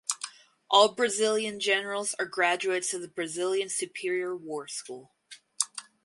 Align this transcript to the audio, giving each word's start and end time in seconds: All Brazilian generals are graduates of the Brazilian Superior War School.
All 0.67 0.95
Brazilian 0.95 1.59
generals 1.59 2.15
are 2.17 2.25
graduates 2.25 2.91
of 2.95 3.01
the 3.01 3.07
Brazilian 3.07 3.69
Superior 3.69 4.35
War 4.35 4.67
School. 4.67 5.11